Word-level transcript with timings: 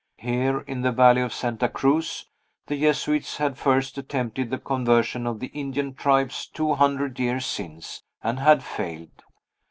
Here, 0.17 0.61
in 0.61 0.81
the 0.81 0.91
valley 0.91 1.21
of 1.21 1.31
Santa 1.31 1.69
Cruz, 1.69 2.27
the 2.65 2.75
Jesuits 2.79 3.37
had 3.37 3.55
first 3.59 3.99
attempted 3.99 4.49
the 4.49 4.57
conversion 4.57 5.27
of 5.27 5.39
the 5.39 5.51
Indian 5.53 5.93
tribes 5.93 6.47
two 6.47 6.73
hundred 6.73 7.19
years 7.19 7.45
since, 7.45 8.01
and 8.23 8.39
had 8.39 8.63
failed. 8.63 9.21